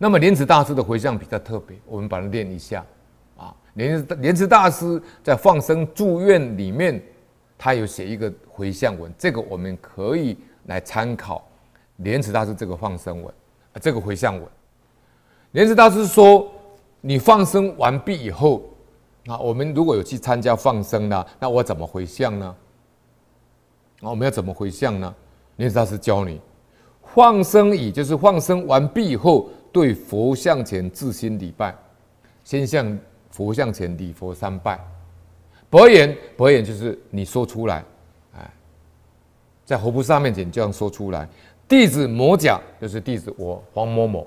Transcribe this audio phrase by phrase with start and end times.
[0.00, 2.86] 那么莲池大师的回向比较特别，我们把它练一下
[3.36, 3.52] 啊。
[3.74, 7.02] 莲莲池大师在放生祝愿里面，
[7.58, 11.44] 他有写一个回向文，这个我们可以来参考
[11.96, 13.34] 莲池大师这个放生文
[13.72, 14.44] 啊，这个回向文。
[15.50, 16.48] 莲池大师说
[17.02, 18.62] ：“你放生完毕以后，
[19.26, 22.56] 啊，我们如果有去参加放生呢，那我怎么回向呢？
[24.02, 25.12] 啊，我们要怎么回向呢？
[25.56, 26.40] 莲池大师教你，
[27.02, 31.74] 放生已就是放生完毕以后。”对佛像前自心礼拜，
[32.44, 32.98] 先向
[33.30, 34.78] 佛像前礼佛三拜。
[35.70, 37.84] 白言，白言就是你说出来，
[38.34, 38.50] 哎，
[39.64, 41.28] 在佛菩萨面前这样说出来。
[41.68, 44.26] 弟子摩甲，就是弟子我黄某某，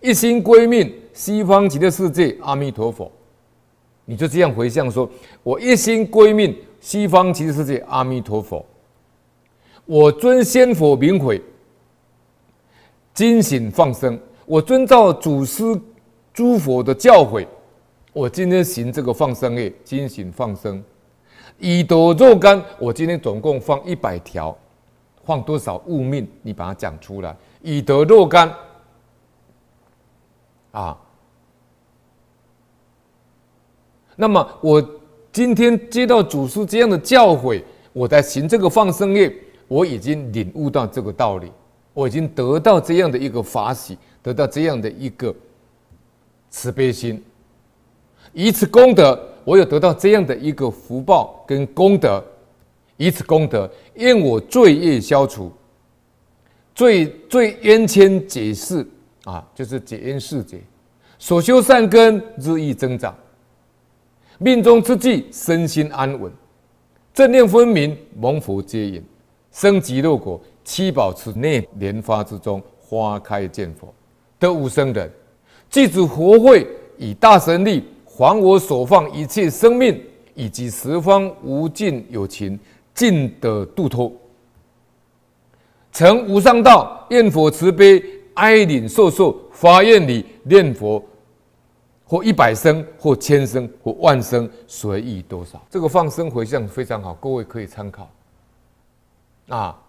[0.00, 3.12] 一心归命西方极乐世界阿弥陀佛。
[4.06, 5.10] 你就这样回向说：
[5.42, 8.64] 我一心归命西方极乐世界阿弥陀佛。
[9.84, 11.40] 我尊仙佛明诲，
[13.12, 14.18] 精醒放生。
[14.46, 15.62] 我遵照祖师、
[16.32, 17.44] 诸佛的教诲，
[18.12, 20.82] 我今天行这个放生业，今行放生，
[21.58, 22.62] 以得若干。
[22.78, 24.56] 我今天总共放一百条，
[25.24, 26.26] 放多少物命？
[26.42, 27.36] 你把它讲出来。
[27.60, 28.54] 以得若干
[30.70, 30.96] 啊。
[34.14, 34.82] 那么我
[35.32, 37.60] 今天接到祖师这样的教诲，
[37.92, 39.34] 我在行这个放生业，
[39.66, 41.50] 我已经领悟到这个道理，
[41.96, 43.96] 我已经得到这样的一个法喜。
[44.22, 45.32] 得到这样的一个
[46.50, 47.22] 慈悲心，
[48.32, 52.20] 以此功德，我有得到这样的一个福报跟功德，
[52.96, 55.52] 以此功德，愿我罪业消除，
[56.74, 58.84] 罪罪冤亲解释
[59.22, 60.60] 啊，就是解冤释结，
[61.20, 63.16] 所修善根日益增长，
[64.38, 66.32] 命中之际身心安稳，
[67.14, 69.04] 正念分明，蒙佛接引，
[69.52, 73.94] 生极乐国，七宝池内莲花之中，花开见佛。
[74.36, 75.08] 得无生人，
[75.70, 76.66] 记住佛会
[76.98, 80.02] 以大神力还我所放一切生命，
[80.34, 82.58] 以及十方无尽有情，
[82.92, 84.12] 尽得度脱。
[85.92, 88.02] 成无上道，念佛慈悲，
[88.34, 91.02] 哀悯受受，发愿礼念佛，
[92.04, 95.64] 或一百声，或千声，或万声，随意多少。
[95.70, 98.10] 这个放生回向非常好，各位可以参考。
[99.48, 99.80] 啊，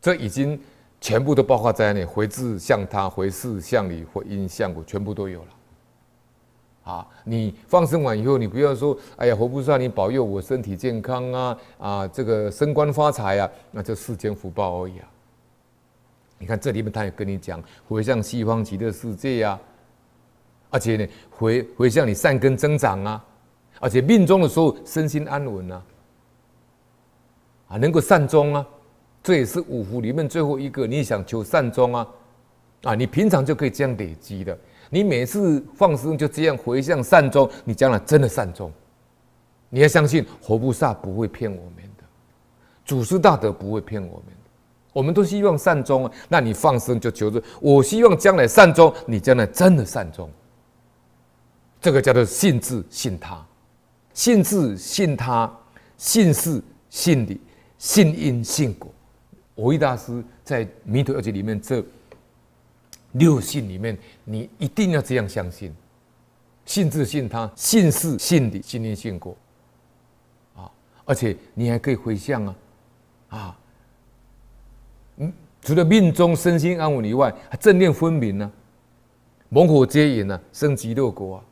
[0.00, 0.60] 这已经。
[0.98, 6.90] 全部都包括在内，回自向他，回事向你，回因向果，全部都有了。
[6.90, 15.06] 啊，你放生完以后，你不要说，哎呀，佛菩萨，你保佑我身体健康啊，啊，这个升官发财啊，那就世间福报而已啊。
[16.38, 19.60] 你看这里面，他也跟你讲，回向西方极乐世界呀，
[20.70, 23.22] 而且呢，回回向你善根增长啊，
[23.80, 25.82] 而且命终的时候身心安稳啊，
[27.68, 28.66] 啊，能够善终啊。
[29.26, 30.86] 这也是五福里面最后一个。
[30.86, 32.06] 你想求善终啊，
[32.84, 34.56] 啊，你平常就可以这样累积的。
[34.88, 38.72] 你每次放生就这样回向善终，你将来真的善终。
[39.68, 42.04] 你要相信活菩萨不会骗我们的，
[42.84, 44.32] 祖师大德不会骗我们的。
[44.92, 50.30] 我们都希望善终啊，那你放生就求着，我希望将来善终，你将来真的善终。
[51.80, 53.44] 这个叫做信自信他，
[54.14, 55.52] 信自信他，
[55.96, 57.40] 信事信理，
[57.76, 58.88] 信因信果。
[59.56, 61.82] 蕅益大师在《弥陀要解》里面这
[63.12, 65.74] 六信里面，你一定要这样相信：
[66.66, 69.34] 信自信他，信事信理，信念信果。
[70.54, 70.70] 啊，
[71.06, 72.56] 而且你还可以回向啊，
[73.30, 73.58] 啊，
[75.16, 78.52] 嗯，除了命中身心安稳以外，还正念分明呢、啊，
[79.48, 81.44] 蒙佛接引呢，生极乐国啊，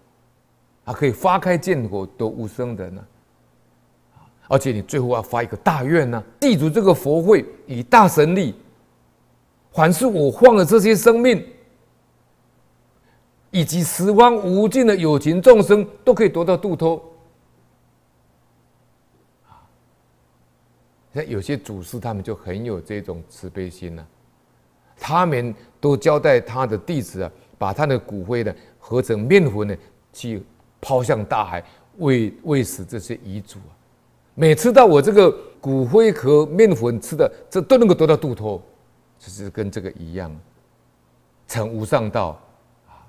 [0.85, 3.14] 还可以花开见佛，得无生人呢、啊。
[4.47, 8.55] 而且你最后要发一个大愿呢、啊，记住这个佛会以大神力，
[9.72, 11.43] 凡是我放的这些生命，
[13.50, 17.03] 以及十方无尽的有情众生，都可以得到度脱。
[21.15, 24.06] 像有些祖师他们就很有这种慈悲心呢、
[24.99, 29.76] 他们都交代他的弟子啊，把他的骨灰呢合成面粉呢，
[30.12, 30.43] 去
[30.81, 31.64] 抛向大海，
[31.99, 33.73] 喂喂食这些遗族啊。
[34.35, 38.61] 每吃到我这个骨灰和面粉吃的，这都能够得到度脱，
[39.19, 40.37] 就是跟这个一样，
[41.47, 42.41] 成无上道
[42.89, 43.07] 啊！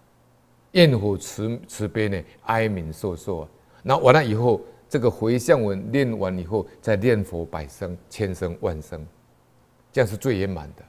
[0.74, 3.50] 焰火慈慈悲呢，哀悯受受啊！
[3.82, 9.06] 那完了以后，这个回向文念完以后，再念佛百声、千声、万声，
[9.92, 10.84] 这样是最圆满的。